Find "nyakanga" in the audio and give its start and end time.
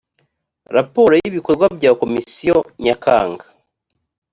2.83-3.45